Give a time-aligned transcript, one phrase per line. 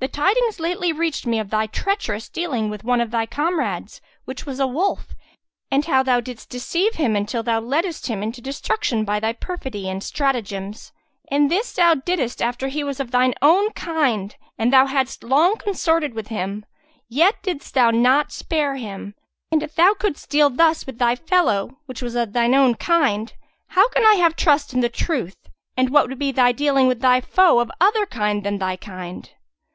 [0.00, 4.46] The tidings lately reached me of thy treacherous dealing with one of thy comrades, which
[4.46, 5.08] was a wolf;
[5.72, 9.88] and how thou didst deceive him until thou leddest him into destruction by thy perfidy
[9.90, 10.92] and stratagems;
[11.32, 15.56] and this thou diddest after he was of thine own kind and thou hadst long
[15.56, 16.64] consorted with him:
[17.08, 19.16] yet didst thou not spare him;
[19.50, 23.32] and if thou couldst deal thus with thy fellow which was of thine own kind,
[23.70, 27.00] how can I have trust in they truth and what would be thy dealing with
[27.00, 29.28] thy foe of other kind than thy kind?